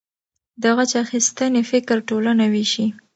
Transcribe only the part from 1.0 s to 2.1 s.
اخیستنې فکر